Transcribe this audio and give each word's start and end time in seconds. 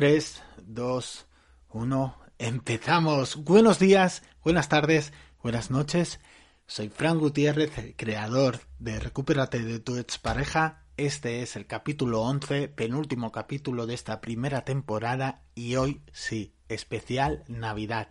3, 0.00 0.42
2, 0.62 1.26
1, 1.72 2.18
empezamos. 2.38 3.36
Buenos 3.36 3.78
días, 3.78 4.22
buenas 4.42 4.70
tardes, 4.70 5.12
buenas 5.42 5.70
noches. 5.70 6.20
Soy 6.64 6.88
Fran 6.88 7.18
Gutiérrez, 7.18 7.70
creador 7.98 8.60
de 8.78 8.98
Recupérate 8.98 9.62
de 9.62 9.78
tu 9.78 9.98
expareja. 9.98 10.86
Este 10.96 11.42
es 11.42 11.54
el 11.54 11.66
capítulo 11.66 12.22
11, 12.22 12.68
penúltimo 12.68 13.30
capítulo 13.30 13.86
de 13.86 13.92
esta 13.92 14.22
primera 14.22 14.64
temporada 14.64 15.42
y 15.54 15.76
hoy 15.76 16.00
sí, 16.14 16.54
especial 16.70 17.44
Navidad. 17.46 18.08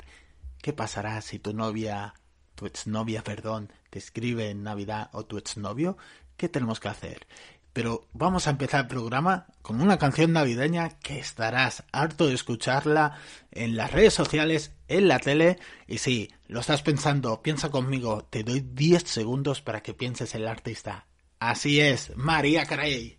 ¿Qué 0.61 0.73
pasará 0.73 1.19
si 1.21 1.39
tu 1.39 1.53
novia, 1.53 2.13
tu 2.53 2.67
exnovia, 2.67 3.23
perdón, 3.23 3.73
te 3.89 3.97
escribe 3.97 4.51
en 4.51 4.61
Navidad 4.61 5.09
o 5.11 5.25
tu 5.25 5.39
exnovio? 5.39 5.97
¿Qué 6.37 6.49
tenemos 6.49 6.79
que 6.79 6.89
hacer? 6.89 7.25
Pero 7.73 8.07
vamos 8.13 8.47
a 8.47 8.49
empezar 8.49 8.81
el 8.81 8.87
programa 8.87 9.47
con 9.61 9.81
una 9.81 9.97
canción 9.97 10.33
navideña 10.33 10.89
que 10.99 11.19
estarás 11.19 11.83
harto 11.91 12.27
de 12.27 12.33
escucharla 12.33 13.19
en 13.51 13.75
las 13.75 13.91
redes 13.91 14.13
sociales, 14.13 14.73
en 14.87 15.07
la 15.07 15.19
tele. 15.19 15.59
Y 15.87 15.99
si 15.99 16.31
lo 16.47 16.59
estás 16.59 16.81
pensando, 16.81 17.41
piensa 17.41 17.69
conmigo, 17.69 18.25
te 18.29 18.43
doy 18.43 18.61
10 18.61 19.03
segundos 19.03 19.61
para 19.61 19.81
que 19.81 19.93
pienses 19.93 20.33
en 20.35 20.41
el 20.41 20.47
artista. 20.47 21.05
Así 21.39 21.79
es, 21.79 22.11
María 22.15 22.65
Carey. 22.65 23.18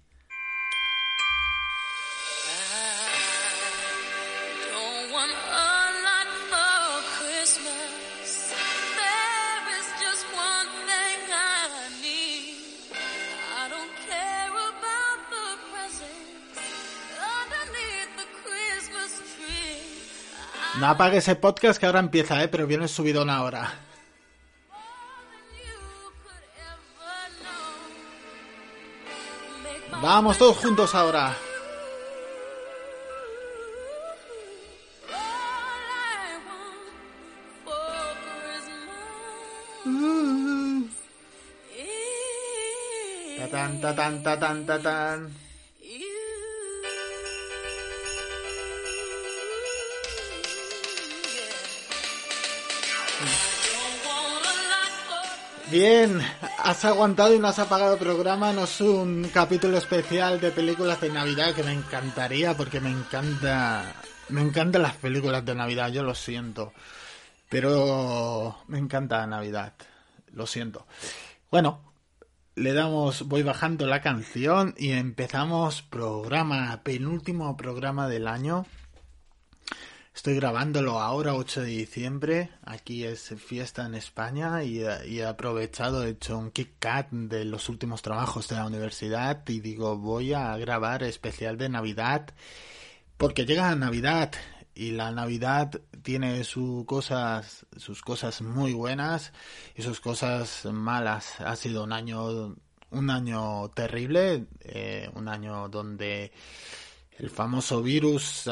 No 20.79 20.87
apagues 20.87 21.25
ese 21.25 21.37
podcast 21.37 21.79
que 21.81 21.87
ahora 21.87 22.01
empieza, 22.01 22.43
¿eh? 22.43 22.49
pero 22.49 22.67
viene 22.67 22.89
subido 22.89 23.23
una 23.23 23.43
hora. 23.43 23.73
Vamos 30.01 30.39
todos 30.39 30.57
juntos 30.57 30.95
ahora. 30.95 31.37
Tan, 43.51 43.81
ta 43.81 43.91
tan, 43.93 44.23
ta 44.23 44.39
tan, 44.39 44.65
ta 44.65 44.79
tan. 44.79 45.50
Bien, 55.71 56.21
has 56.59 56.85
aguantado 56.85 57.33
y 57.33 57.39
no 57.39 57.47
has 57.47 57.61
apagado 57.61 57.95
el 57.95 58.01
programa. 58.01 58.53
No 58.53 58.65
es 58.65 58.81
un 58.81 59.31
capítulo 59.33 59.79
especial 59.79 60.41
de 60.41 60.51
películas 60.51 61.01
de 61.01 61.11
Navidad 61.11 61.55
que 61.55 61.63
me 61.63 61.73
encantaría 61.73 62.57
porque 62.57 62.81
me 62.81 62.91
encanta, 62.91 63.95
me 64.31 64.41
encantan 64.41 64.83
las 64.83 64.97
películas 64.97 65.45
de 65.45 65.55
Navidad. 65.55 65.93
Yo 65.93 66.03
lo 66.03 66.17
siento, 66.17 66.73
pero 67.49 68.59
me 68.67 68.79
encanta 68.79 69.25
Navidad. 69.29 69.75
Lo 70.33 70.49
siento. 70.49 70.87
Bueno, 71.53 71.81
le 72.57 72.73
damos, 72.73 73.29
voy 73.29 73.45
bajando 73.45 73.87
la 73.87 74.03
canción 74.03 74.75
y 74.77 74.91
empezamos 74.91 75.83
programa, 75.83 76.81
penúltimo 76.83 77.57
programa 77.57 78.09
del 78.09 78.27
año. 78.27 78.67
Estoy 80.21 80.35
grabándolo 80.35 81.01
ahora, 81.01 81.33
8 81.33 81.63
de 81.63 81.69
diciembre. 81.69 82.51
Aquí 82.63 83.05
es 83.05 83.35
fiesta 83.39 83.87
en 83.87 83.95
España 83.95 84.63
y, 84.63 84.83
he 84.83 85.25
aprovechado, 85.25 86.05
he 86.05 86.11
hecho 86.11 86.37
un 86.37 86.51
Kit 86.51 86.73
Kat 86.79 87.11
de 87.11 87.47
los 87.47 87.71
últimos 87.71 88.03
trabajos 88.03 88.47
de 88.47 88.57
la 88.57 88.67
universidad 88.67 89.49
y 89.49 89.61
digo, 89.61 89.97
voy 89.97 90.35
a 90.35 90.55
grabar 90.59 91.05
especial 91.05 91.57
de 91.57 91.71
Navidad 91.71 92.35
porque 93.17 93.47
llega 93.47 93.75
Navidad 93.75 94.33
y 94.75 94.91
la 94.91 95.11
Navidad 95.11 95.81
tiene 96.03 96.45
sus 96.45 96.85
cosas, 96.85 97.65
sus 97.79 98.03
cosas 98.03 98.43
muy 98.43 98.75
buenas 98.75 99.33
y 99.75 99.81
sus 99.81 100.01
cosas 100.01 100.67
malas. 100.67 101.41
Ha 101.41 101.57
sido 101.57 101.83
un 101.83 101.95
año, 101.95 102.57
un 102.91 103.09
año 103.09 103.71
terrible, 103.71 104.45
eh, 104.61 105.09
un 105.15 105.29
año 105.29 105.71
donde 105.71 106.31
el 107.21 107.29
famoso 107.29 107.83
virus 107.83 108.47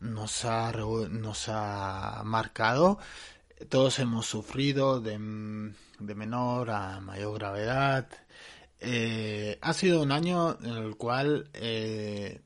nos, 0.00 0.44
ha, 0.46 0.72
nos 0.72 1.48
ha 1.48 2.22
marcado. 2.24 2.98
Todos 3.68 3.98
hemos 3.98 4.24
sufrido 4.24 4.98
de, 4.98 5.18
de 5.98 6.14
menor 6.14 6.70
a 6.70 7.00
mayor 7.00 7.34
gravedad. 7.34 8.08
Eh, 8.80 9.58
ha 9.60 9.74
sido 9.74 10.02
un 10.02 10.10
año 10.10 10.56
en 10.62 10.72
el 10.72 10.96
cual 10.96 11.50
eh, 11.52 12.40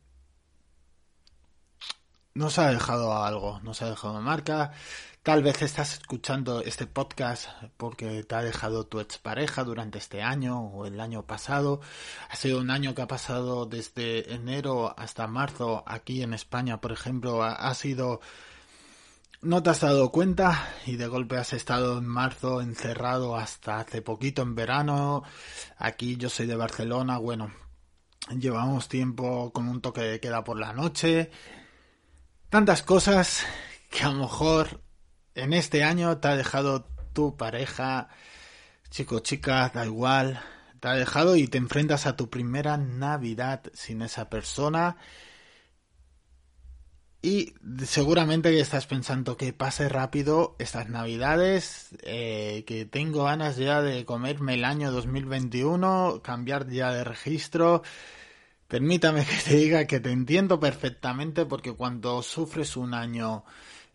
nos 2.34 2.58
ha 2.58 2.72
dejado 2.72 3.16
algo, 3.16 3.60
nos 3.60 3.82
ha 3.82 3.90
dejado 3.90 4.20
marca. 4.20 4.72
Tal 5.26 5.42
vez 5.42 5.60
estás 5.60 5.94
escuchando 5.94 6.62
este 6.62 6.86
podcast 6.86 7.48
porque 7.76 8.22
te 8.22 8.36
ha 8.36 8.44
dejado 8.44 8.86
tu 8.86 9.00
expareja 9.00 9.64
durante 9.64 9.98
este 9.98 10.22
año 10.22 10.60
o 10.60 10.86
el 10.86 11.00
año 11.00 11.26
pasado. 11.26 11.80
Ha 12.30 12.36
sido 12.36 12.60
un 12.60 12.70
año 12.70 12.94
que 12.94 13.02
ha 13.02 13.08
pasado 13.08 13.66
desde 13.66 14.32
enero 14.32 14.94
hasta 14.96 15.26
marzo 15.26 15.82
aquí 15.84 16.22
en 16.22 16.32
España, 16.32 16.80
por 16.80 16.92
ejemplo. 16.92 17.42
Ha, 17.42 17.74
sido... 17.74 18.20
No 19.42 19.64
te 19.64 19.70
has 19.70 19.80
dado 19.80 20.12
cuenta 20.12 20.68
y 20.86 20.94
de 20.94 21.08
golpe 21.08 21.36
has 21.38 21.54
estado 21.54 21.98
en 21.98 22.06
marzo 22.06 22.60
encerrado 22.60 23.34
hasta 23.34 23.80
hace 23.80 24.02
poquito 24.02 24.42
en 24.42 24.54
verano. 24.54 25.24
Aquí 25.76 26.16
yo 26.18 26.30
soy 26.30 26.46
de 26.46 26.54
Barcelona, 26.54 27.18
bueno, 27.18 27.50
llevamos 28.38 28.88
tiempo 28.88 29.50
con 29.52 29.68
un 29.68 29.80
toque 29.80 30.02
de 30.02 30.20
queda 30.20 30.44
por 30.44 30.60
la 30.60 30.72
noche 30.72 31.32
tantas 32.48 32.84
cosas 32.84 33.44
que 33.90 34.04
a 34.04 34.12
lo 34.12 34.20
mejor 34.20 34.85
en 35.36 35.52
este 35.52 35.84
año 35.84 36.18
te 36.18 36.28
ha 36.28 36.36
dejado 36.36 36.88
tu 37.12 37.36
pareja, 37.36 38.08
chico, 38.90 39.20
chica, 39.20 39.70
da 39.72 39.86
igual, 39.86 40.40
te 40.80 40.88
ha 40.88 40.94
dejado 40.94 41.36
y 41.36 41.46
te 41.46 41.58
enfrentas 41.58 42.06
a 42.06 42.16
tu 42.16 42.28
primera 42.28 42.76
Navidad 42.76 43.62
sin 43.74 44.02
esa 44.02 44.28
persona. 44.28 44.96
Y 47.22 47.54
seguramente 47.84 48.58
estás 48.60 48.86
pensando 48.86 49.36
que 49.36 49.52
pase 49.52 49.88
rápido 49.88 50.56
estas 50.58 50.88
navidades, 50.88 51.88
eh, 52.02 52.64
que 52.66 52.84
tengo 52.84 53.24
ganas 53.24 53.56
ya 53.56 53.82
de 53.82 54.04
comerme 54.04 54.54
el 54.54 54.64
año 54.64 54.92
2021, 54.92 56.20
cambiar 56.22 56.68
ya 56.68 56.92
de 56.92 57.04
registro, 57.04 57.82
Permítame 58.68 59.24
que 59.24 59.36
te 59.36 59.56
diga 59.56 59.86
que 59.86 60.00
te 60.00 60.10
entiendo 60.10 60.58
perfectamente 60.58 61.46
porque 61.46 61.72
cuando 61.72 62.20
sufres 62.22 62.76
un 62.76 62.94
año 62.94 63.44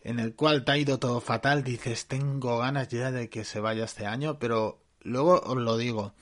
en 0.04 0.18
el 0.18 0.34
cual 0.34 0.64
te 0.64 0.72
ha 0.72 0.78
ido 0.78 0.98
todo 0.98 1.20
fatal, 1.20 1.62
dices, 1.62 2.06
tengo 2.06 2.58
ganas 2.58 2.88
ya 2.88 3.10
de 3.10 3.28
que 3.28 3.44
se 3.44 3.60
vaya 3.60 3.84
este 3.84 4.06
año, 4.06 4.38
pero 4.38 4.80
luego 5.02 5.40
os 5.40 5.56
lo 5.56 5.76
digo, 5.76 6.12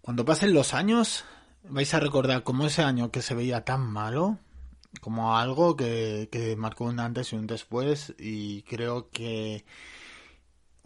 cuando 0.00 0.24
pasen 0.24 0.54
los 0.54 0.74
años 0.74 1.24
vais 1.64 1.92
a 1.94 2.00
recordar 2.00 2.42
como 2.42 2.66
ese 2.66 2.82
año 2.82 3.10
que 3.10 3.22
se 3.22 3.34
veía 3.34 3.64
tan 3.64 3.82
malo, 3.86 4.38
como 5.00 5.36
algo 5.36 5.76
que, 5.76 6.28
que 6.32 6.56
marcó 6.56 6.84
un 6.84 6.98
antes 6.98 7.32
y 7.32 7.36
un 7.36 7.46
después 7.46 8.14
y 8.18 8.62
creo 8.62 9.10
que 9.10 9.64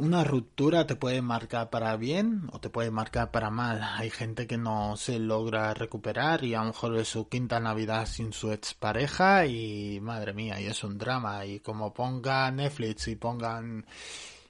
una 0.02 0.24
ruptura 0.24 0.84
te 0.84 0.96
puede 0.96 1.22
marcar 1.22 1.70
para 1.70 1.96
bien 1.96 2.48
o 2.52 2.58
te 2.58 2.70
puede 2.70 2.90
marcar 2.90 3.30
para 3.30 3.50
mal. 3.50 3.80
Hay 3.82 4.10
gente 4.10 4.48
que 4.48 4.58
no 4.58 4.96
se 4.96 5.20
logra 5.20 5.74
recuperar 5.74 6.42
y 6.42 6.54
a 6.54 6.58
lo 6.60 6.66
mejor 6.66 6.96
es 6.96 7.06
su 7.06 7.28
quinta 7.28 7.60
Navidad 7.60 8.06
sin 8.06 8.32
su 8.32 8.50
expareja 8.50 9.46
y 9.46 10.00
madre 10.00 10.32
mía, 10.32 10.60
y 10.60 10.66
es 10.66 10.82
un 10.82 10.98
drama. 10.98 11.46
Y 11.46 11.60
como 11.60 11.94
pongan 11.94 12.56
Netflix 12.56 13.06
y 13.06 13.14
pongan 13.14 13.86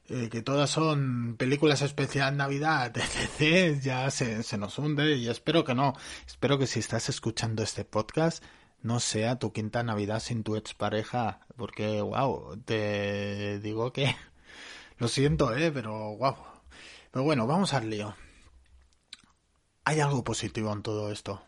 eh, 0.09 0.31
que 0.31 0.41
todas 0.41 0.71
son 0.71 1.37
películas 1.37 1.83
especial 1.83 2.35
Navidad, 2.35 2.97
etc., 3.39 3.79
ya 3.79 4.11
se, 4.11 4.43
se 4.43 4.57
nos 4.57 4.79
hunde 4.79 5.17
y 5.17 5.29
espero 5.29 5.65
que 5.65 5.75
no. 5.75 5.93
Espero 6.27 6.59
que 6.59 6.67
si 6.67 6.81
estás 6.81 7.11
escuchando 7.11 7.63
este 7.63 7.85
podcast 7.85 8.43
no 8.81 9.01
sea 9.01 9.39
tu 9.39 9.53
quinta 9.53 9.83
Navidad 9.83 10.21
sin 10.21 10.45
tu 10.45 10.57
expareja, 10.57 11.41
porque, 11.57 12.01
wow, 12.01 12.57
te 12.65 13.61
digo 13.61 13.93
que 13.93 14.17
lo 15.03 15.09
siento, 15.09 15.53
eh, 15.53 15.73
pero 15.73 16.17
wow. 16.17 16.37
Pero 17.11 17.25
bueno, 17.25 17.45
vamos 17.49 17.75
al 17.75 17.91
lío. 17.91 18.15
Hay 19.85 19.99
algo 19.99 20.23
positivo 20.23 20.73
en 20.73 20.83
todo 20.83 21.11
esto. 21.11 21.43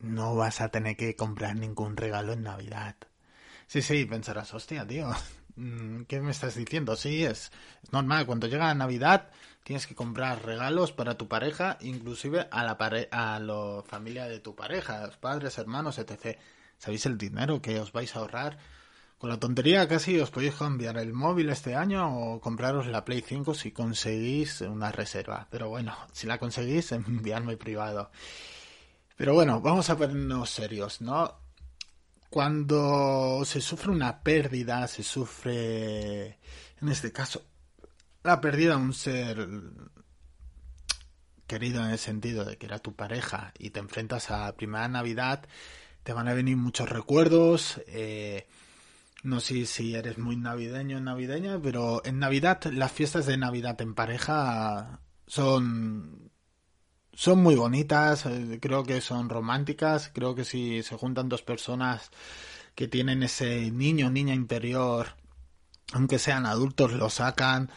No 0.00 0.34
vas 0.34 0.60
a 0.60 0.70
tener 0.70 0.96
que 0.96 1.14
comprar 1.14 1.54
ningún 1.54 1.96
regalo 1.96 2.32
en 2.32 2.42
Navidad. 2.42 2.96
Sí, 3.68 3.82
sí, 3.82 4.04
pensarás, 4.04 4.52
hostia, 4.52 4.84
tío, 4.84 5.10
mm, 5.54 6.02
¿qué 6.08 6.20
me 6.20 6.32
estás 6.32 6.56
diciendo? 6.56 6.96
Sí, 6.96 7.24
es, 7.24 7.52
normal, 7.92 8.26
cuando 8.26 8.48
llega 8.48 8.74
Navidad 8.74 9.30
tienes 9.62 9.86
que 9.86 9.94
comprar 9.94 10.44
regalos 10.44 10.90
para 10.90 11.16
tu 11.16 11.28
pareja, 11.28 11.78
inclusive 11.82 12.48
a 12.50 12.64
la 12.64 12.76
pare 12.78 13.08
a 13.12 13.38
la 13.38 13.84
familia 13.86 14.26
de 14.26 14.40
tu 14.40 14.56
pareja, 14.56 15.08
padres, 15.20 15.56
hermanos, 15.58 15.98
etc. 15.98 16.36
¿Sabéis 16.78 17.06
el 17.06 17.16
dinero 17.16 17.62
que 17.62 17.78
os 17.78 17.92
vais 17.92 18.16
a 18.16 18.18
ahorrar? 18.18 18.58
Con 19.20 19.28
la 19.28 19.38
tontería 19.38 19.86
casi 19.86 20.18
os 20.18 20.30
podéis 20.30 20.54
cambiar 20.54 20.96
el 20.96 21.12
móvil 21.12 21.50
este 21.50 21.76
año 21.76 22.08
o 22.08 22.40
compraros 22.40 22.86
la 22.86 23.04
Play 23.04 23.20
5 23.20 23.52
si 23.52 23.70
conseguís 23.70 24.62
una 24.62 24.90
reserva. 24.90 25.46
Pero 25.50 25.68
bueno, 25.68 25.94
si 26.10 26.26
la 26.26 26.38
conseguís, 26.38 26.90
enviarme 26.92 27.58
privado. 27.58 28.10
Pero 29.18 29.34
bueno, 29.34 29.60
vamos 29.60 29.90
a 29.90 29.98
ponernos 29.98 30.48
serios, 30.48 31.02
¿no? 31.02 31.34
Cuando 32.30 33.42
se 33.44 33.60
sufre 33.60 33.90
una 33.90 34.22
pérdida, 34.22 34.88
se 34.88 35.02
sufre, 35.02 36.38
en 36.80 36.88
este 36.88 37.12
caso, 37.12 37.42
la 38.22 38.40
pérdida 38.40 38.76
de 38.76 38.82
un 38.82 38.94
ser 38.94 39.46
querido 41.46 41.84
en 41.84 41.90
el 41.90 41.98
sentido 41.98 42.46
de 42.46 42.56
que 42.56 42.64
era 42.64 42.78
tu 42.78 42.94
pareja 42.94 43.52
y 43.58 43.68
te 43.68 43.80
enfrentas 43.80 44.30
a 44.30 44.56
primera 44.56 44.88
Navidad, 44.88 45.46
te 46.04 46.14
van 46.14 46.26
a 46.26 46.32
venir 46.32 46.56
muchos 46.56 46.88
recuerdos. 46.88 47.82
Eh, 47.86 48.46
no 49.22 49.40
sé 49.40 49.66
si 49.66 49.94
eres 49.94 50.18
muy 50.18 50.36
navideño 50.36 50.98
o 50.98 51.00
navideña, 51.00 51.60
pero 51.62 52.02
en 52.04 52.18
Navidad, 52.18 52.64
las 52.72 52.92
fiestas 52.92 53.26
de 53.26 53.36
Navidad 53.36 53.80
en 53.80 53.94
pareja 53.94 55.00
son 55.26 56.30
son 57.12 57.42
muy 57.42 57.54
bonitas, 57.54 58.24
eh, 58.26 58.58
creo 58.62 58.82
que 58.84 59.00
son 59.02 59.28
románticas, 59.28 60.10
creo 60.14 60.34
que 60.34 60.44
si 60.44 60.82
se 60.82 60.96
juntan 60.96 61.28
dos 61.28 61.42
personas 61.42 62.10
que 62.74 62.88
tienen 62.88 63.22
ese 63.22 63.70
niño 63.70 64.10
niña 64.10 64.34
interior, 64.34 65.08
aunque 65.92 66.18
sean 66.18 66.46
adultos, 66.46 66.92
lo 66.92 67.10
sacan. 67.10 67.70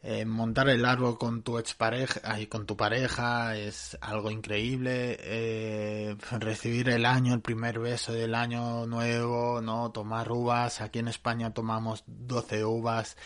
Eh, 0.00 0.24
montar 0.24 0.68
el 0.68 0.84
árbol 0.84 1.18
con 1.18 1.42
tu 1.42 1.58
expareja 1.58 2.38
y 2.40 2.46
con 2.46 2.66
tu 2.66 2.76
pareja 2.76 3.56
es 3.56 3.98
algo 4.00 4.30
increíble. 4.30 5.16
Eh, 5.20 6.16
recibir 6.38 6.88
el 6.88 7.04
año, 7.04 7.34
el 7.34 7.40
primer 7.40 7.80
beso 7.80 8.12
del 8.12 8.36
año 8.36 8.86
nuevo, 8.86 9.60
no 9.60 9.90
tomar 9.90 10.30
uvas. 10.30 10.80
Aquí 10.80 11.00
en 11.00 11.08
España 11.08 11.52
tomamos 11.52 12.04
12 12.06 12.64
uvas 12.64 13.16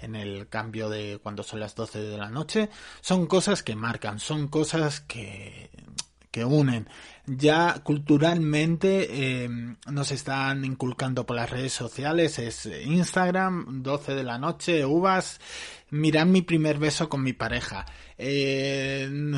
en 0.00 0.16
el 0.16 0.48
cambio 0.48 0.88
de 0.88 1.20
cuando 1.22 1.42
son 1.42 1.60
las 1.60 1.74
12 1.74 2.00
de 2.00 2.16
la 2.16 2.30
noche. 2.30 2.70
Son 3.02 3.26
cosas 3.26 3.62
que 3.62 3.76
marcan, 3.76 4.18
son 4.18 4.48
cosas 4.48 5.00
que 5.02 5.70
que 6.32 6.44
unen. 6.44 6.88
Ya 7.26 7.82
culturalmente 7.84 9.44
eh, 9.44 9.48
nos 9.86 10.10
están 10.10 10.64
inculcando 10.64 11.24
por 11.24 11.36
las 11.36 11.50
redes 11.50 11.72
sociales, 11.72 12.40
es 12.40 12.66
Instagram, 12.66 13.82
12 13.84 14.14
de 14.14 14.24
la 14.24 14.38
noche, 14.38 14.84
uvas, 14.84 15.38
mirad 15.92 16.26
mi 16.26 16.42
primer 16.42 16.78
beso 16.78 17.08
con 17.08 17.22
mi 17.22 17.34
pareja, 17.34 17.86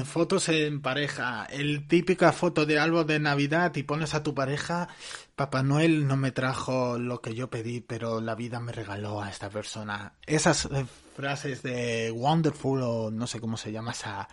fotos 0.05 0.49
en 0.49 0.81
pareja, 0.81 1.47
el 1.47 1.87
típica 1.89 2.33
foto 2.33 2.65
de 2.65 2.79
árbol 2.79 3.07
de 3.07 3.19
Navidad 3.19 3.75
y 3.75 3.83
pones 3.83 4.15
a 4.15 4.23
tu 4.23 4.35
pareja, 4.35 4.89
Papá 5.35 5.65
Noel 5.65 6.07
no 6.07 6.17
me 6.17 6.31
trajo 6.31 6.97
lo 6.97 7.21
que 7.21 7.35
yo 7.35 7.51
pedí, 7.51 7.81
pero 7.81 8.21
la 8.21 8.37
vida 8.37 8.61
me 8.61 8.71
regaló 8.71 9.21
a 9.21 9.31
esta 9.31 9.51
persona. 9.51 10.13
Esas 10.27 10.67
eh, 10.67 10.87
frases 11.17 11.63
de 11.65 12.13
Wonderful 12.13 12.83
o 12.83 13.11
no 13.11 13.27
sé 13.27 13.41
cómo 13.41 13.57
se 13.57 13.73
llama 13.73 13.91
esa 13.91 14.29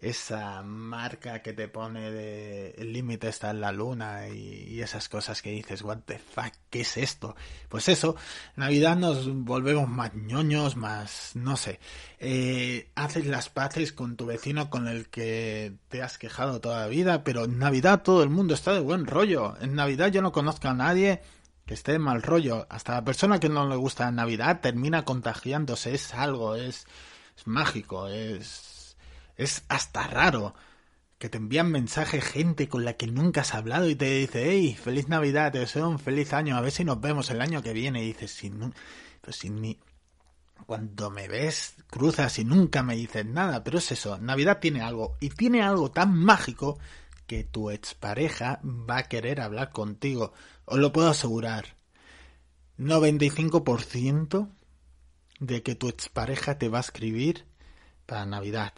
esa 0.00 0.62
marca 0.62 1.40
que 1.40 1.54
te 1.54 1.68
pone 1.68 2.10
de 2.10 2.74
el 2.76 2.92
límite 2.92 3.28
está 3.28 3.50
en 3.50 3.62
la 3.62 3.72
luna 3.72 4.28
y, 4.28 4.80
esas 4.80 5.08
cosas 5.08 5.40
que 5.40 5.50
dices, 5.50 5.82
what 5.82 6.00
the 6.04 6.18
fuck, 6.18 6.52
¿qué 6.70 6.82
es 6.82 6.96
esto? 6.98 7.34
Pues 7.68 7.88
eso, 7.88 8.14
Navidad 8.56 8.96
nos 8.96 9.26
volvemos 9.32 9.88
más 9.88 10.14
ñoños, 10.14 10.76
más, 10.76 11.32
no 11.34 11.56
sé, 11.56 11.80
eh, 12.20 12.90
haces 12.94 13.26
las 13.26 13.48
paces 13.48 13.92
con 13.92 14.16
tu 14.16 14.26
vecino 14.26 14.68
con 14.70 14.86
el 14.86 15.08
que 15.08 15.74
te 15.88 16.02
has 16.02 16.18
quejado 16.18 16.60
toda 16.60 16.82
la 16.82 16.88
vida, 16.88 17.24
pero 17.24 17.44
en 17.44 17.58
Navidad 17.58 18.02
todo 18.02 18.22
el 18.22 18.28
mundo 18.28 18.54
está 18.54 18.74
de 18.74 18.80
buen 18.80 19.06
rollo, 19.06 19.56
en 19.60 19.74
Navidad 19.74 20.08
yo 20.12 20.20
no 20.22 20.30
conozco 20.30 20.68
a 20.68 20.74
nadie 20.74 21.22
que 21.64 21.74
esté 21.74 21.92
de 21.92 21.98
mal 21.98 22.22
rollo, 22.22 22.66
hasta 22.68 22.94
la 22.94 23.04
persona 23.04 23.40
que 23.40 23.48
no 23.48 23.68
le 23.68 23.76
gusta 23.76 24.10
Navidad 24.12 24.60
termina 24.60 25.04
contagiándose, 25.04 25.94
es 25.94 26.14
algo, 26.14 26.54
es, 26.54 26.86
es 27.36 27.46
mágico, 27.46 28.08
es 28.08 28.75
es 29.36 29.64
hasta 29.68 30.06
raro 30.06 30.54
que 31.18 31.28
te 31.28 31.38
envían 31.38 31.70
mensajes 31.70 32.24
gente 32.24 32.68
con 32.68 32.84
la 32.84 32.94
que 32.94 33.06
nunca 33.06 33.40
has 33.40 33.54
hablado 33.54 33.88
y 33.88 33.94
te 33.94 34.10
dice, 34.10 34.50
hey, 34.50 34.74
feliz 34.74 35.08
Navidad, 35.08 35.52
te 35.52 35.60
deseo 35.60 35.88
un 35.88 35.98
feliz 35.98 36.32
año, 36.32 36.56
a 36.56 36.60
ver 36.60 36.72
si 36.72 36.84
nos 36.84 37.00
vemos 37.00 37.30
el 37.30 37.40
año 37.40 37.62
que 37.62 37.72
viene. 37.72 38.02
Y 38.02 38.08
dices, 38.08 38.32
sin, 38.32 38.74
pues 39.20 39.36
sin 39.36 39.60
ni... 39.60 39.78
Cuando 40.66 41.10
me 41.10 41.28
ves, 41.28 41.74
cruzas 41.88 42.38
y 42.38 42.44
nunca 42.44 42.82
me 42.82 42.96
dices 42.96 43.26
nada, 43.26 43.62
pero 43.62 43.78
es 43.78 43.92
eso, 43.92 44.18
Navidad 44.18 44.58
tiene 44.58 44.80
algo, 44.80 45.16
y 45.20 45.28
tiene 45.28 45.62
algo 45.62 45.90
tan 45.90 46.14
mágico 46.14 46.78
que 47.26 47.44
tu 47.44 47.70
expareja 47.70 48.60
va 48.64 48.98
a 48.98 49.02
querer 49.04 49.40
hablar 49.40 49.70
contigo, 49.70 50.32
os 50.64 50.78
lo 50.78 50.92
puedo 50.92 51.10
asegurar. 51.10 51.76
95% 52.78 54.48
de 55.40 55.62
que 55.62 55.74
tu 55.74 55.88
expareja 55.88 56.58
te 56.58 56.68
va 56.68 56.78
a 56.78 56.82
escribir 56.82 57.44
para 58.06 58.26
Navidad. 58.26 58.72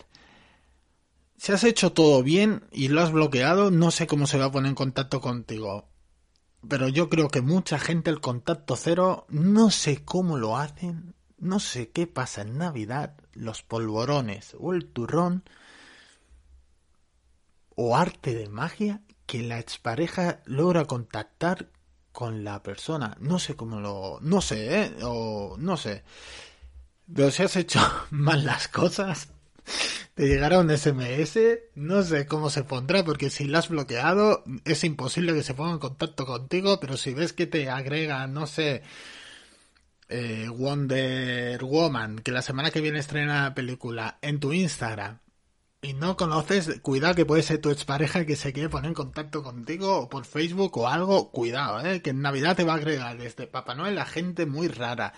Si 1.38 1.52
has 1.52 1.62
hecho 1.62 1.92
todo 1.92 2.22
bien 2.24 2.64
y 2.72 2.88
lo 2.88 3.00
has 3.00 3.12
bloqueado, 3.12 3.70
no 3.70 3.92
sé 3.92 4.08
cómo 4.08 4.26
se 4.26 4.38
va 4.38 4.46
a 4.46 4.52
poner 4.52 4.70
en 4.70 4.74
contacto 4.74 5.20
contigo. 5.20 5.88
Pero 6.68 6.88
yo 6.88 7.08
creo 7.08 7.28
que 7.28 7.40
mucha 7.40 7.78
gente 7.78 8.10
el 8.10 8.20
contacto 8.20 8.74
cero, 8.74 9.24
no 9.28 9.70
sé 9.70 10.04
cómo 10.04 10.36
lo 10.36 10.56
hacen, 10.56 11.14
no 11.38 11.60
sé 11.60 11.90
qué 11.90 12.08
pasa 12.08 12.42
en 12.42 12.58
Navidad, 12.58 13.14
los 13.34 13.62
polvorones 13.62 14.56
o 14.58 14.74
el 14.74 14.86
turrón 14.86 15.44
o 17.76 17.96
arte 17.96 18.34
de 18.34 18.48
magia 18.48 19.02
que 19.24 19.44
la 19.44 19.60
expareja 19.60 20.40
logra 20.44 20.86
contactar 20.86 21.68
con 22.10 22.42
la 22.42 22.64
persona. 22.64 23.16
No 23.20 23.38
sé 23.38 23.54
cómo 23.54 23.78
lo... 23.78 24.18
No 24.22 24.40
sé, 24.40 24.82
¿eh? 24.82 24.96
O 25.04 25.54
no 25.56 25.76
sé. 25.76 26.02
Pero 27.14 27.30
si 27.30 27.44
has 27.44 27.54
hecho 27.54 27.78
mal 28.10 28.44
las 28.44 28.66
cosas, 28.66 29.28
te 30.18 30.26
llegará 30.26 30.58
un 30.58 30.76
SMS, 30.76 31.38
no 31.76 32.02
sé 32.02 32.26
cómo 32.26 32.50
se 32.50 32.64
pondrá, 32.64 33.04
porque 33.04 33.30
si 33.30 33.44
lo 33.44 33.56
has 33.56 33.68
bloqueado 33.68 34.42
es 34.64 34.82
imposible 34.82 35.32
que 35.32 35.44
se 35.44 35.54
ponga 35.54 35.74
en 35.74 35.78
contacto 35.78 36.26
contigo, 36.26 36.80
pero 36.80 36.96
si 36.96 37.14
ves 37.14 37.32
que 37.32 37.46
te 37.46 37.70
agrega, 37.70 38.26
no 38.26 38.48
sé, 38.48 38.82
eh, 40.08 40.48
Wonder 40.50 41.62
Woman, 41.62 42.18
que 42.18 42.32
la 42.32 42.42
semana 42.42 42.72
que 42.72 42.80
viene 42.80 42.98
estrena 42.98 43.44
la 43.44 43.54
película, 43.54 44.18
en 44.20 44.40
tu 44.40 44.52
Instagram, 44.52 45.20
y 45.82 45.92
no 45.92 46.16
conoces, 46.16 46.80
cuidado 46.82 47.14
que 47.14 47.24
puede 47.24 47.44
ser 47.44 47.60
tu 47.60 47.70
expareja 47.70 48.26
que 48.26 48.34
se 48.34 48.52
quiere 48.52 48.68
poner 48.68 48.88
en 48.88 48.94
contacto 48.94 49.44
contigo 49.44 49.98
o 49.98 50.08
por 50.08 50.24
Facebook 50.24 50.76
o 50.78 50.88
algo, 50.88 51.30
cuidado, 51.30 51.80
eh, 51.86 52.02
que 52.02 52.10
en 52.10 52.22
Navidad 52.22 52.56
te 52.56 52.64
va 52.64 52.72
a 52.72 52.76
agregar 52.76 53.18
desde 53.18 53.46
Papá 53.46 53.76
Noel 53.76 53.94
la 53.94 54.04
gente 54.04 54.46
muy 54.46 54.66
rara 54.66 55.12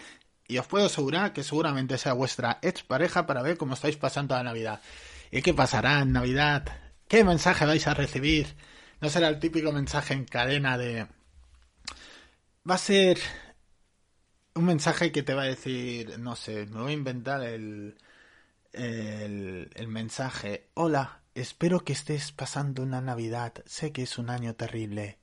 y 0.50 0.58
os 0.58 0.66
puedo 0.66 0.86
asegurar 0.86 1.32
que 1.32 1.44
seguramente 1.44 1.96
sea 1.96 2.12
vuestra 2.12 2.58
ex 2.60 2.82
pareja 2.82 3.24
para 3.24 3.40
ver 3.40 3.56
cómo 3.56 3.74
estáis 3.74 3.96
pasando 3.96 4.34
la 4.34 4.42
Navidad. 4.42 4.80
¿Y 5.30 5.42
qué 5.42 5.54
pasará 5.54 6.00
en 6.00 6.10
Navidad? 6.12 6.66
¿Qué 7.06 7.22
mensaje 7.22 7.66
vais 7.66 7.86
a 7.86 7.94
recibir? 7.94 8.56
No 9.00 9.08
será 9.08 9.28
el 9.28 9.38
típico 9.38 9.70
mensaje 9.70 10.12
en 10.12 10.24
cadena 10.24 10.76
de... 10.76 11.06
Va 12.68 12.74
a 12.74 12.78
ser 12.78 13.20
un 14.54 14.64
mensaje 14.64 15.12
que 15.12 15.22
te 15.22 15.34
va 15.34 15.42
a 15.42 15.46
decir, 15.46 16.18
no 16.18 16.34
sé, 16.34 16.66
me 16.66 16.80
voy 16.80 16.90
a 16.90 16.94
inventar 16.94 17.44
el, 17.44 17.96
el, 18.72 19.70
el 19.72 19.88
mensaje. 19.88 20.66
Hola, 20.74 21.20
espero 21.36 21.84
que 21.84 21.92
estés 21.92 22.32
pasando 22.32 22.82
una 22.82 23.00
Navidad. 23.00 23.52
Sé 23.66 23.92
que 23.92 24.02
es 24.02 24.18
un 24.18 24.30
año 24.30 24.56
terrible. 24.56 25.19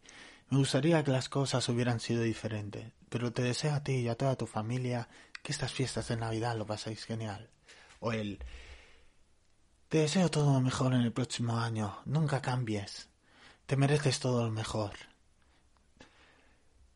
Me 0.50 0.58
gustaría 0.60 1.04
que 1.04 1.12
las 1.12 1.27
cosas 1.27 1.68
hubieran 1.68 2.00
sido 2.00 2.22
diferentes, 2.22 2.94
pero 3.10 3.34
te 3.34 3.42
deseo 3.42 3.74
a 3.74 3.84
ti 3.84 3.98
y 3.98 4.08
a 4.08 4.16
toda 4.16 4.38
tu 4.38 4.48
familia 4.48 5.10
que 5.44 5.51
estas 5.51 5.74
fiestas 5.74 6.08
de 6.08 6.18
Navidad 6.18 6.58
lo 6.58 6.66
paséis 6.66 7.04
genial. 7.06 7.50
O 8.00 8.13
el 8.13 8.39
Te 9.89 10.00
deseo 10.00 10.30
todo 10.30 10.54
lo 10.54 10.62
mejor 10.62 10.94
en 10.94 11.01
el 11.01 11.12
próximo 11.12 11.60
año, 11.60 12.00
nunca 12.06 12.42
cambies. 12.42 13.10
Te 13.66 13.75
mereces 13.75 14.20
todo 14.20 14.46
lo 14.46 14.51
mejor. 14.51 14.92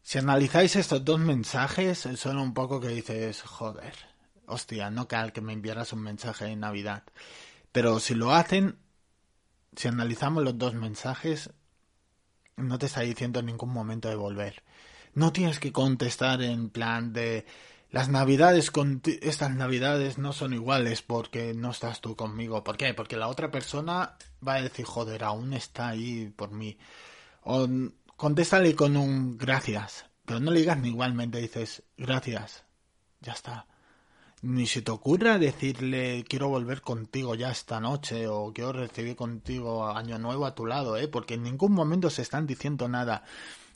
Si 0.02 0.18
analizáis 0.18 0.76
estos 0.76 1.04
dos 1.04 1.20
mensajes, 1.20 2.08
suena 2.16 2.42
un 2.42 2.54
poco 2.54 2.80
que 2.80 2.88
dices, 2.90 3.42
joder, 3.44 3.94
hostia, 4.46 4.90
no 4.90 5.08
cal 5.08 5.32
que 5.32 5.42
me 5.42 5.54
enviaras 5.54 5.94
un 5.94 6.02
mensaje 6.02 6.48
en 6.48 6.62
Navidad. 6.62 7.04
Pero 7.72 8.00
si 8.00 8.16
lo 8.16 8.34
hacen, 8.34 8.78
si 9.76 9.88
analizamos 9.88 10.44
los 10.44 10.58
dos 10.58 10.74
mensajes, 10.74 11.52
no 12.62 12.78
te 12.80 12.88
está 12.88 13.02
diciendo 13.02 13.40
en 13.40 13.48
ningún 13.48 13.72
momento 13.72 14.10
de 14.10 14.16
volver. 14.16 14.64
No 15.14 15.34
tienes 15.34 15.60
que 15.60 15.72
contestar 15.72 16.42
en 16.42 16.70
plan 16.70 17.14
de 17.14 17.46
las 17.92 18.08
navidades 18.08 18.72
con 18.72 19.02
estas 19.22 19.52
navidades 19.54 20.18
no 20.18 20.32
son 20.32 20.54
iguales 20.54 21.02
porque 21.02 21.54
no 21.54 21.72
estás 21.72 22.00
tú 22.00 22.16
conmigo. 22.16 22.64
¿Por 22.64 22.78
qué? 22.78 22.94
Porque 22.94 23.18
la 23.18 23.28
otra 23.28 23.52
persona 23.52 24.18
va 24.46 24.56
a 24.56 24.62
decir, 24.62 24.86
joder, 24.86 25.26
aún 25.26 25.54
está 25.54 25.90
ahí 25.90 26.32
por 26.36 26.52
mí. 26.52 26.78
O 27.44 27.68
contéstale 28.16 28.76
con 28.76 28.96
un 28.96 29.38
gracias, 29.38 30.06
pero 30.26 30.40
no 30.40 30.52
le 30.52 30.62
digas 30.62 30.78
ni 30.80 30.90
igualmente, 30.90 31.40
dices 31.40 31.84
gracias. 31.98 32.64
Ya 33.20 33.34
está. 33.34 33.68
Ni 34.44 34.66
se 34.66 34.82
te 34.82 34.92
ocurra 34.92 35.38
decirle 35.38 36.26
quiero 36.28 36.50
volver 36.50 36.82
contigo 36.82 37.36
ya 37.36 37.52
esta 37.52 37.80
noche 37.80 38.28
o 38.28 38.52
quiero 38.54 38.74
recibir 38.74 39.16
contigo 39.16 39.88
año 39.88 40.18
nuevo 40.18 40.46
a 40.48 40.56
tu 40.56 40.66
lado, 40.66 40.98
¿eh? 40.98 41.08
Porque 41.08 41.36
en 41.36 41.44
ningún 41.44 41.74
momento 41.74 42.10
se 42.10 42.24
están 42.24 42.48
diciendo 42.48 42.88
nada. 42.88 43.24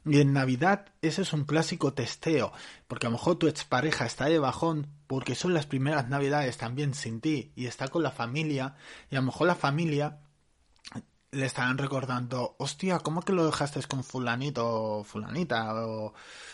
Y 0.06 0.22
en 0.22 0.34
Navidad 0.34 0.88
ese 1.02 1.22
es 1.22 1.34
un 1.34 1.46
clásico 1.46 1.94
testeo, 1.94 2.52
porque 2.88 3.08
a 3.08 3.10
lo 3.10 3.18
mejor 3.18 3.38
tu 3.38 3.48
expareja 3.48 4.06
está 4.06 4.26
de 4.26 4.40
bajón 4.40 4.88
porque 5.08 5.36
son 5.36 5.54
las 5.54 5.68
primeras 5.68 6.10
Navidades 6.10 6.58
también 6.58 6.94
sin 6.96 7.22
ti 7.22 7.52
y 7.56 7.68
está 7.68 7.88
con 7.88 8.02
la 8.04 8.12
familia 8.12 8.76
y 9.12 9.16
a 9.16 9.20
lo 9.20 9.28
mejor 9.28 9.48
la 9.48 9.56
familia 9.56 10.20
le 11.32 11.46
estarán 11.46 11.78
recordando, 11.78 12.56
hostia, 12.60 13.00
¿cómo 13.00 13.22
que 13.22 13.34
lo 13.34 13.46
dejaste 13.46 13.82
con 13.84 14.04
fulanito 14.04 14.66
o 14.68 15.04
fulanita 15.04 15.86
o, 15.86 16.14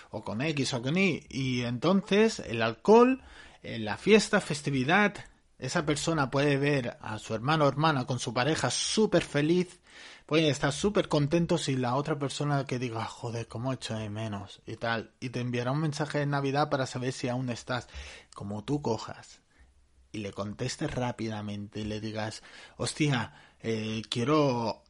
o 0.09 0.23
con 0.23 0.41
X 0.41 0.73
o 0.73 0.81
con 0.81 0.97
Y? 0.97 1.27
Y 1.29 1.61
entonces 1.61 2.39
el 2.39 2.61
alcohol, 2.61 3.21
en 3.63 3.85
la 3.85 3.97
fiesta, 3.97 4.41
festividad, 4.41 5.13
esa 5.59 5.85
persona 5.85 6.31
puede 6.31 6.57
ver 6.57 6.97
a 7.01 7.19
su 7.19 7.35
hermano 7.35 7.65
o 7.65 7.67
hermana 7.67 8.05
con 8.05 8.19
su 8.19 8.33
pareja 8.33 8.71
súper 8.71 9.23
feliz, 9.23 9.79
puede 10.25 10.49
estar 10.49 10.71
súper 10.71 11.07
contento 11.07 11.57
si 11.57 11.75
la 11.75 11.95
otra 11.95 12.17
persona 12.17 12.65
que 12.65 12.79
diga, 12.79 13.05
joder, 13.05 13.47
cómo 13.47 13.71
echo 13.71 13.95
de 13.95 14.09
menos 14.09 14.61
y 14.65 14.77
tal, 14.77 15.13
y 15.19 15.29
te 15.29 15.39
enviará 15.39 15.71
un 15.71 15.81
mensaje 15.81 16.19
de 16.19 16.25
Navidad 16.25 16.69
para 16.69 16.87
saber 16.87 17.13
si 17.13 17.27
aún 17.29 17.49
estás, 17.49 17.87
como 18.33 18.63
tú 18.63 18.81
cojas 18.81 19.41
y 20.11 20.19
le 20.19 20.33
contestes 20.33 20.91
rápidamente 20.93 21.81
y 21.81 21.83
le 21.85 22.01
digas, 22.01 22.43
hostia, 22.77 23.33
eh, 23.59 24.01
quiero 24.09 24.83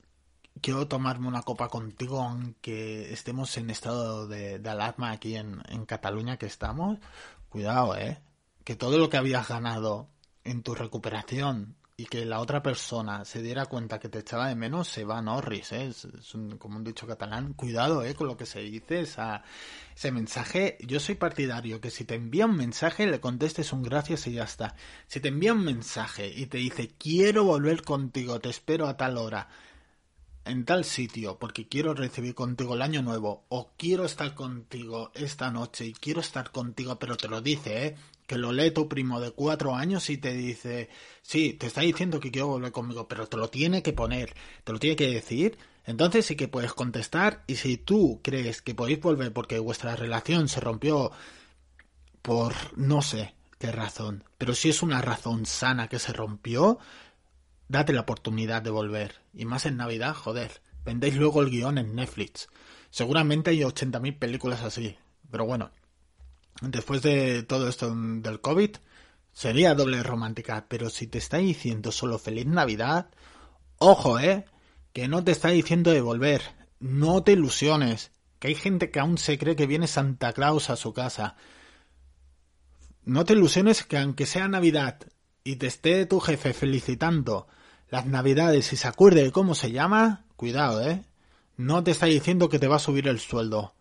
quiero 0.62 0.88
tomarme 0.88 1.28
una 1.28 1.44
copa 1.44 1.70
contigo 1.70 2.22
aunque 2.22 3.14
estemos 3.14 3.56
en 3.58 3.70
estado 3.70 4.28
de, 4.28 4.60
de 4.60 4.70
alarma 4.70 5.12
aquí 5.12 5.36
en, 5.36 5.62
en 5.70 5.86
Cataluña 5.86 6.38
que 6.38 6.46
estamos, 6.46 7.00
cuidado, 7.50 7.96
eh, 7.98 8.22
que 8.72 8.78
todo 8.78 8.98
lo 8.98 9.10
que 9.10 9.18
habías 9.18 9.50
ganado 9.50 10.08
en 10.46 10.64
tu 10.64 10.74
recuperación 10.76 11.76
y 11.98 12.06
que 12.06 12.24
la 12.24 12.40
otra 12.40 12.64
persona 12.64 13.26
se 13.26 13.42
diera 13.42 13.66
cuenta 13.66 14.00
que 14.00 14.08
te 14.08 14.20
echaba 14.20 14.48
de 14.48 14.56
menos, 14.56 14.88
se 14.88 15.04
va 15.04 15.22
Norris, 15.22 15.74
¿eh? 15.74 15.88
es, 15.88 16.06
un, 16.36 16.58
como 16.58 16.78
un 16.78 16.86
dicho 16.86 17.06
catalán. 17.06 17.52
Cuidado 17.52 18.02
¿eh? 18.06 18.16
con 18.16 18.28
lo 18.28 18.38
que 18.38 18.46
se 18.46 18.62
dice, 18.62 19.02
ese 19.02 20.12
mensaje. 20.14 20.78
Yo 20.88 21.02
soy 21.02 21.16
partidario 21.16 21.82
que 21.82 21.90
si 21.90 22.06
te 22.06 22.16
envía 22.16 22.46
un 22.46 22.56
mensaje, 22.56 23.08
le 23.08 23.20
contestes 23.20 23.74
un 23.74 23.84
gracias 23.84 24.26
y 24.28 24.32
ya 24.36 24.46
está. 24.46 24.74
Si 25.06 25.20
te 25.20 25.28
envía 25.28 25.52
un 25.52 25.66
mensaje 25.66 26.32
y 26.34 26.46
te 26.46 26.60
dice, 26.60 26.92
quiero 26.98 27.44
volver 27.44 27.82
contigo, 27.84 28.40
te 28.40 28.48
espero 28.48 28.88
a 28.88 28.96
tal 28.96 29.18
hora, 29.18 29.50
en 30.46 30.64
tal 30.64 30.86
sitio, 30.86 31.38
porque 31.40 31.68
quiero 31.68 31.94
recibir 31.94 32.36
contigo 32.36 32.76
el 32.76 32.82
año 32.84 33.02
nuevo, 33.02 33.44
o 33.50 33.74
quiero 33.76 34.06
estar 34.06 34.34
contigo 34.34 35.12
esta 35.14 35.52
noche 35.52 35.88
y 35.88 35.94
quiero 35.94 36.22
estar 36.22 36.52
contigo, 36.52 36.98
pero 36.98 37.18
te 37.18 37.28
lo 37.28 37.42
dice, 37.42 37.88
¿eh? 37.88 37.96
Que 38.32 38.38
lo 38.38 38.54
lee 38.54 38.72
tu 38.72 38.88
primo 38.88 39.20
de 39.20 39.32
cuatro 39.32 39.76
años 39.76 40.10
y 40.10 40.18
te 40.18 40.32
dice, 40.32 40.88
sí, 41.22 41.52
te 41.52 41.68
está 41.68 41.82
diciendo 41.82 42.22
que 42.22 42.32
quiero 42.32 42.48
volver 42.48 42.72
conmigo, 42.72 43.06
pero 43.06 43.28
te 43.28 43.36
lo 43.36 43.50
tiene 43.50 43.84
que 43.84 43.92
poner, 43.92 44.34
te 44.64 44.72
lo 44.72 44.80
tiene 44.80 44.96
que 44.96 45.12
decir, 45.12 45.58
entonces 45.84 46.26
sí 46.26 46.38
que 46.38 46.48
puedes 46.48 46.72
contestar 46.72 47.44
y 47.46 47.56
si 47.58 47.76
tú 47.76 48.22
crees 48.24 48.62
que 48.62 48.74
podéis 48.74 49.02
volver 49.02 49.34
porque 49.34 49.60
vuestra 49.60 49.98
relación 49.98 50.48
se 50.48 50.62
rompió 50.62 51.12
por 52.22 52.54
no 52.78 53.02
sé 53.02 53.36
qué 53.60 53.74
razón, 53.74 54.24
pero 54.38 54.56
si 54.56 54.70
es 54.70 54.82
una 54.82 55.02
razón 55.02 55.46
sana 55.46 55.90
que 55.90 56.00
se 56.00 56.14
rompió, 56.14 56.80
date 57.68 57.92
la 57.92 58.00
oportunidad 58.00 58.62
de 58.62 58.70
volver. 58.70 59.16
Y 59.34 59.44
más 59.44 59.66
en 59.66 59.76
Navidad, 59.76 60.16
joder, 60.16 60.62
vendéis 60.86 61.18
luego 61.18 61.42
el 61.42 61.50
guion 61.50 61.78
en 61.78 61.96
Netflix. 61.96 62.48
Seguramente 62.92 63.50
hay 63.50 63.60
80.000 63.60 64.18
películas 64.18 64.62
así, 64.62 64.96
pero 65.30 65.44
bueno, 65.44 65.72
después 66.62 67.02
de 67.02 67.44
todo 67.44 67.68
esto 67.68 67.94
del 67.96 68.42
COVID, 68.42 68.72
sería 69.34 69.76
doble 69.76 70.04
romántica, 70.04 70.66
pero 70.68 70.90
si 70.90 71.08
te 71.08 71.18
está 71.18 71.38
diciendo 71.38 71.92
solo 71.92 72.20
feliz 72.20 72.46
Navidad, 72.46 73.10
ojo, 73.78 74.20
eh, 74.20 74.46
que 74.94 75.08
no 75.08 75.24
te 75.24 75.32
está 75.32 75.50
diciendo 75.50 75.92
de 75.92 76.02
volver, 76.02 76.42
no 76.80 77.24
te 77.24 77.34
ilusiones, 77.34 78.12
que 78.40 78.50
hay 78.50 78.56
gente 78.56 78.92
que 78.92 79.00
aún 79.00 79.18
se 79.18 79.38
cree 79.38 79.56
que 79.56 79.68
viene 79.68 79.88
Santa 79.88 80.34
Claus 80.34 80.70
a 80.70 80.76
su 80.76 80.94
casa. 80.94 81.36
No 83.04 83.24
te 83.24 83.34
ilusiones 83.34 83.84
que 83.84 83.98
aunque 83.98 84.26
sea 84.26 84.48
Navidad 84.48 85.00
y 85.44 85.56
te 85.58 85.68
esté 85.68 86.06
tu 86.06 86.20
jefe 86.20 86.54
felicitando 86.54 87.48
las 87.90 88.06
Navidades 88.06 88.74
y 88.74 88.78
se 88.78 88.88
acuerde 88.88 89.24
de 89.24 89.32
cómo 89.32 89.54
se 89.54 89.72
llama, 89.72 90.26
cuidado, 90.36 90.82
eh, 90.82 91.04
no 91.58 91.84
te 91.84 91.92
está 91.92 92.08
diciendo 92.08 92.50
que 92.50 92.60
te 92.60 92.68
va 92.68 92.78
a 92.78 92.80
subir 92.80 93.08
el 93.08 93.20
sueldo. 93.20 93.76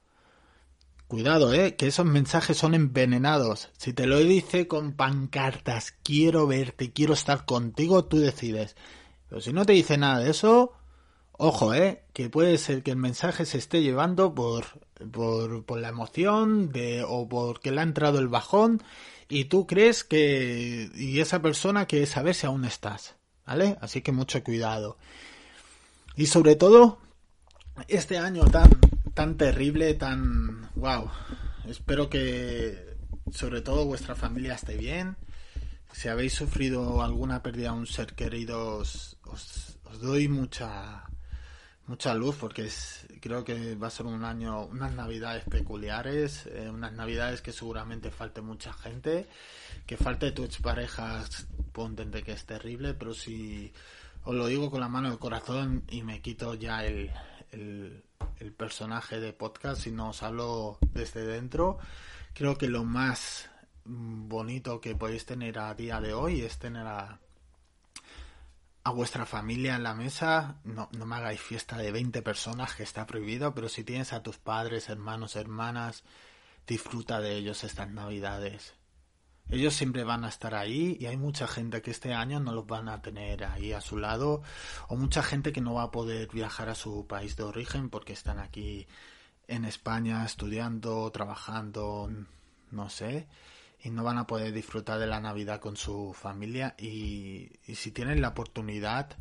Cuidado, 1.11 1.53
eh, 1.53 1.75
que 1.75 1.89
esos 1.89 2.07
mensajes 2.07 2.57
son 2.57 2.73
envenenados. 2.73 3.71
Si 3.77 3.93
te 3.93 4.07
lo 4.07 4.19
dice 4.19 4.69
con 4.69 4.93
pancartas, 4.93 5.93
quiero 6.05 6.47
verte, 6.47 6.93
quiero 6.93 7.15
estar 7.15 7.45
contigo, 7.45 8.05
tú 8.05 8.19
decides. 8.19 8.77
Pero 9.29 9.41
si 9.41 9.53
no 9.53 9.65
te 9.65 9.73
dice 9.73 9.99
nada 9.99 10.21
de 10.21 10.31
eso, 10.31 10.73
ojo, 11.33 11.75
eh, 11.75 12.05
que 12.13 12.31
puede 12.31 12.59
ser 12.59 12.85
que 12.85 12.93
el 12.93 12.97
mensaje 12.97 13.45
se 13.45 13.59
esté 13.59 13.83
llevando 13.83 14.37
por, 14.37 14.67
por, 15.11 15.81
la 15.81 15.89
emoción 15.89 16.71
de, 16.71 17.05
o 17.05 17.29
porque 17.29 17.73
le 17.73 17.81
ha 17.81 17.83
entrado 17.83 18.21
el 18.21 18.29
bajón 18.29 18.81
y 19.29 19.47
tú 19.47 19.67
crees 19.67 20.05
que, 20.05 20.93
y 20.95 21.19
esa 21.19 21.43
persona 21.43 21.87
quiere 21.87 22.07
saber 22.07 22.37
si 22.37 22.47
aún 22.47 22.65
estás, 22.65 23.17
¿vale? 23.45 23.77
Así 23.81 24.01
que 24.01 24.13
mucho 24.13 24.45
cuidado. 24.45 24.97
Y 26.15 26.27
sobre 26.27 26.55
todo, 26.55 26.99
este 27.89 28.17
año 28.17 28.45
tan, 28.45 28.71
tan 29.21 29.37
terrible, 29.37 29.93
tan... 29.97 30.71
wow. 30.77 31.11
Espero 31.69 32.09
que 32.09 32.97
sobre 33.31 33.61
todo 33.61 33.85
vuestra 33.85 34.15
familia 34.15 34.55
esté 34.55 34.79
bien. 34.79 35.15
Si 35.93 36.09
habéis 36.09 36.33
sufrido 36.33 37.03
alguna 37.03 37.43
pérdida 37.43 37.73
de 37.73 37.81
un 37.81 37.87
ser 37.87 38.15
querido, 38.15 38.79
os, 38.79 39.19
os, 39.25 39.79
doy 40.01 40.29
mucha 40.29 41.05
mucha 41.87 42.15
luz 42.15 42.35
porque 42.37 42.65
es, 42.65 43.07
creo 43.21 43.45
que 43.45 43.75
va 43.75 43.89
a 43.89 43.91
ser 43.91 44.07
un 44.07 44.25
año, 44.25 44.65
unas 44.65 44.95
navidades 44.95 45.45
peculiares, 45.45 46.47
eh, 46.47 46.71
unas 46.71 46.95
navidades 46.95 47.43
que 47.43 47.53
seguramente 47.53 48.11
falte 48.11 48.41
mucha 48.41 48.73
gente, 48.73 49.29
que 49.85 49.99
falte 49.99 50.33
tu 50.33 50.45
expareja, 50.45 51.23
entender 51.77 52.25
que 52.25 52.33
es 52.33 52.47
terrible, 52.47 52.95
pero 52.95 53.13
si 53.13 53.71
os 54.25 54.35
lo 54.35 54.47
digo 54.47 54.71
con 54.71 54.81
la 54.81 54.89
mano 54.89 55.11
del 55.11 55.19
corazón 55.19 55.85
y 55.91 56.03
me 56.05 56.23
quito 56.23 56.55
ya 56.55 56.87
el, 56.87 57.11
el 58.41 58.53
personaje 58.53 59.21
de 59.21 59.33
podcast 59.33 59.87
y 59.87 59.93
no 59.93 60.11
os 60.11 60.23
hablo 60.23 60.79
desde 60.93 61.25
dentro, 61.25 61.79
creo 62.33 62.57
que 62.57 62.69
lo 62.69 62.85
más 62.85 63.51
bonito 63.85 64.81
que 64.81 64.97
podéis 64.97 65.27
tener 65.27 65.59
a 65.59 65.75
día 65.75 66.01
de 66.01 66.15
hoy 66.15 66.41
es 66.41 66.59
tener 66.59 66.87
a, 66.87 67.21
a 68.83 68.91
vuestra 68.91 69.27
familia 69.27 69.77
en 69.77 69.83
la 69.83 69.95
mesa. 69.95 70.57
No, 70.65 70.89
no 70.93 71.07
me 71.07 71.17
hagáis 71.17 71.41
fiesta 71.41 71.77
de 71.77 71.93
20 71.93 72.23
personas 72.23 72.75
que 72.75 72.83
está 72.83 73.07
prohibido, 73.07 73.55
pero 73.55 73.69
si 73.69 73.85
tienes 73.85 74.13
a 74.13 74.23
tus 74.23 74.39
padres, 74.39 74.89
hermanos, 74.89 75.37
hermanas, 75.37 76.03
disfruta 76.67 77.21
de 77.21 77.37
ellos 77.37 77.63
estas 77.65 77.91
navidades. 77.91 78.75
Ellos 79.51 79.75
siempre 79.75 80.05
van 80.05 80.25
a 80.25 80.29
estar 80.29 80.55
ahí 80.55 80.97
y 81.01 81.07
hay 81.07 81.17
mucha 81.17 81.49
gente 81.49 81.83
que 81.83 81.91
este 81.91 82.15
año 82.15 82.39
no 82.39 82.53
los 82.53 82.67
van 82.67 82.89
a 82.89 83.03
tener 83.03 83.45
ahí 83.45 83.73
a 83.73 83.81
su 83.81 83.97
lado 83.97 84.43
o 84.89 84.97
mucha 84.97 85.23
gente 85.23 85.53
que 85.53 85.61
no 85.61 85.75
va 85.75 85.85
a 85.85 85.91
poder 85.91 86.29
viajar 86.33 86.69
a 86.69 86.77
su 86.77 87.07
país 87.07 87.37
de 87.37 87.43
origen 87.43 87.91
porque 87.91 88.13
están 88.13 88.39
aquí 88.39 88.87
en 89.49 89.65
España 89.65 90.25
estudiando, 90.25 91.11
trabajando, 91.11 92.09
no 92.71 92.89
sé, 92.89 93.27
y 93.83 93.91
no 93.91 94.05
van 94.05 94.19
a 94.19 94.27
poder 94.27 94.53
disfrutar 94.53 95.01
de 95.01 95.09
la 95.09 95.21
Navidad 95.21 95.61
con 95.61 95.77
su 95.77 96.15
familia. 96.15 96.77
Y, 96.79 97.51
si 97.75 97.91
tienen 97.91 98.23
la 98.23 98.29
oportunidad, 98.29 99.17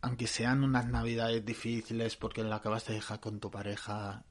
aunque 0.00 0.26
sean 0.26 0.64
unas 0.64 0.86
Navidades 0.86 1.44
difíciles 1.44 2.16
porque 2.16 2.42
la 2.42 2.56
acabas 2.56 2.86
de 2.86 2.94
dejar 2.94 3.20
con 3.20 3.38
tu 3.38 3.50
pareja 3.50 4.24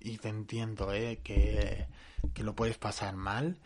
y 0.00 0.18
te 0.18 0.28
entiendo, 0.28 0.92
¿eh? 0.92 1.20
que, 1.22 1.86
que 2.34 2.42
lo 2.42 2.54
puedes 2.54 2.78
pasar 2.78 3.16
mal, 3.16 3.58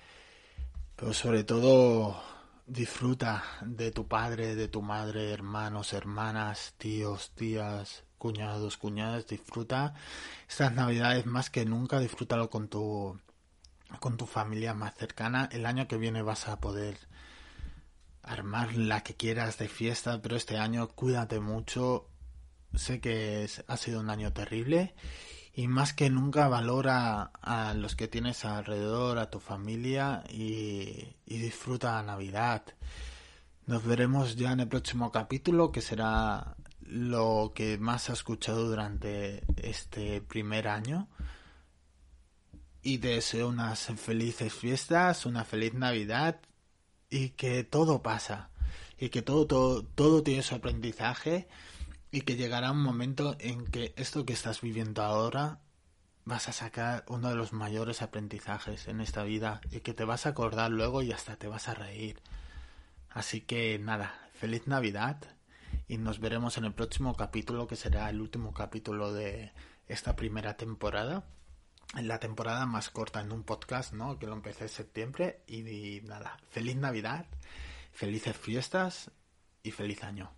pero 0.96 1.12
sobre 1.12 1.44
todo 1.44 2.20
disfruta 2.66 3.42
de 3.62 3.90
tu 3.90 4.06
padre, 4.08 4.54
de 4.54 4.68
tu 4.68 4.82
madre, 4.82 5.32
hermanos, 5.32 5.92
hermanas, 5.92 6.74
tíos, 6.78 7.32
tías, 7.34 8.04
cuñados, 8.18 8.76
cuñadas, 8.76 9.26
disfruta 9.26 9.94
estas 10.48 10.72
navidades 10.72 11.26
más 11.26 11.50
que 11.50 11.64
nunca, 11.64 11.98
disfrútalo 11.98 12.50
con 12.50 12.68
tu 12.68 13.18
con 14.00 14.16
tu 14.16 14.24
familia 14.26 14.72
más 14.72 14.94
cercana. 14.94 15.50
El 15.52 15.66
año 15.66 15.86
que 15.86 15.98
viene 15.98 16.22
vas 16.22 16.48
a 16.48 16.60
poder 16.60 16.96
armar 18.22 18.74
la 18.74 19.02
que 19.02 19.14
quieras 19.16 19.58
de 19.58 19.68
fiesta, 19.68 20.22
pero 20.22 20.36
este 20.36 20.56
año 20.56 20.88
cuídate 20.88 21.40
mucho 21.40 22.08
sé 22.74 23.00
que 23.00 23.44
es- 23.44 23.64
ha 23.68 23.76
sido 23.76 24.00
un 24.00 24.08
año 24.08 24.32
terrible 24.32 24.94
y 25.54 25.68
más 25.68 25.92
que 25.92 26.08
nunca 26.08 26.48
valora 26.48 27.30
a 27.42 27.74
los 27.74 27.94
que 27.94 28.08
tienes 28.08 28.44
alrededor, 28.44 29.18
a 29.18 29.30
tu 29.30 29.38
familia 29.38 30.24
y, 30.30 31.14
disfruta 31.26 31.92
la 31.92 32.02
Navidad. 32.02 32.62
Nos 33.66 33.84
veremos 33.84 34.36
ya 34.36 34.52
en 34.52 34.60
el 34.60 34.68
próximo 34.68 35.10
capítulo, 35.10 35.70
que 35.72 35.80
será 35.80 36.56
lo 36.80 37.52
que 37.54 37.78
más 37.78 38.08
has 38.08 38.18
escuchado 38.18 38.68
durante 38.68 39.42
este 39.56 40.20
primer 40.20 40.68
año. 40.68 41.08
Y 42.82 42.98
te 42.98 43.08
deseo 43.08 43.48
unas 43.48 43.86
felices 43.96 44.52
fiestas, 44.52 45.26
una 45.26 45.44
feliz 45.44 45.74
Navidad 45.74 46.40
y 47.10 47.30
que 47.30 47.64
todo 47.64 48.02
pasa. 48.02 48.50
Y 48.98 49.10
que 49.10 49.22
todo, 49.22 49.46
todo, 49.46 49.84
todo 49.84 50.22
tiene 50.22 50.42
su 50.42 50.54
aprendizaje 50.54 51.48
y 52.12 52.20
que 52.20 52.36
llegará 52.36 52.70
un 52.70 52.82
momento 52.82 53.36
en 53.40 53.64
que 53.66 53.94
esto 53.96 54.26
que 54.26 54.34
estás 54.34 54.60
viviendo 54.60 55.02
ahora 55.02 55.60
vas 56.26 56.46
a 56.48 56.52
sacar 56.52 57.04
uno 57.08 57.30
de 57.30 57.34
los 57.34 57.54
mayores 57.54 58.02
aprendizajes 58.02 58.86
en 58.86 59.00
esta 59.00 59.24
vida 59.24 59.62
y 59.70 59.80
que 59.80 59.94
te 59.94 60.04
vas 60.04 60.26
a 60.26 60.28
acordar 60.28 60.70
luego 60.70 61.02
y 61.02 61.10
hasta 61.10 61.36
te 61.36 61.48
vas 61.48 61.68
a 61.68 61.74
reír. 61.74 62.20
Así 63.08 63.40
que 63.40 63.78
nada, 63.78 64.28
feliz 64.34 64.66
Navidad 64.66 65.16
y 65.88 65.96
nos 65.96 66.20
veremos 66.20 66.58
en 66.58 66.66
el 66.66 66.74
próximo 66.74 67.16
capítulo 67.16 67.66
que 67.66 67.76
será 67.76 68.10
el 68.10 68.20
último 68.20 68.52
capítulo 68.52 69.14
de 69.14 69.52
esta 69.88 70.14
primera 70.14 70.58
temporada. 70.58 71.24
La 71.98 72.20
temporada 72.20 72.66
más 72.66 72.90
corta 72.90 73.22
en 73.22 73.32
un 73.32 73.42
podcast, 73.42 73.94
¿no? 73.94 74.18
Que 74.18 74.26
lo 74.26 74.34
empecé 74.34 74.64
en 74.64 74.68
septiembre 74.68 75.42
y 75.46 76.00
nada, 76.04 76.38
feliz 76.50 76.76
Navidad, 76.76 77.24
felices 77.90 78.36
fiestas 78.36 79.10
y 79.62 79.70
feliz 79.70 80.04
año. 80.04 80.30